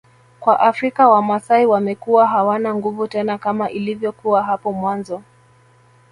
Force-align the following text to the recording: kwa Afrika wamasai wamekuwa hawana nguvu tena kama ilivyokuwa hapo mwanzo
kwa 0.39 0.59
Afrika 0.59 1.09
wamasai 1.09 1.65
wamekuwa 1.65 2.27
hawana 2.27 2.75
nguvu 2.75 3.07
tena 3.07 3.37
kama 3.37 3.69
ilivyokuwa 3.69 4.43
hapo 4.43 4.71
mwanzo 4.73 5.21